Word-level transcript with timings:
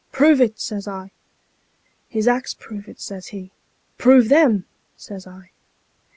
'Prove 0.11 0.41
it,' 0.41 0.59
says 0.59 0.87
I.' 0.87 1.11
His 2.09 2.27
acts 2.27 2.55
prove 2.55 2.87
it,' 2.89 2.99
says 2.99 3.27
he.' 3.27 3.51
Prove 3.99 4.29
them,' 4.29 4.65
says 4.97 5.27
I. 5.27 5.51